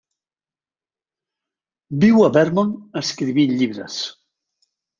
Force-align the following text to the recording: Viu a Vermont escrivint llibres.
Viu 2.05 2.25
a 2.29 2.31
Vermont 2.39 2.73
escrivint 3.05 3.57
llibres. 3.61 4.03